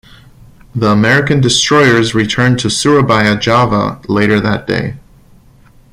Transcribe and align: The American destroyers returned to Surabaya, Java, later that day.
The 0.73 0.87
American 0.87 1.41
destroyers 1.41 2.15
returned 2.15 2.57
to 2.61 2.71
Surabaya, 2.71 3.37
Java, 3.39 3.99
later 4.09 4.39
that 4.39 4.65
day. 4.65 4.95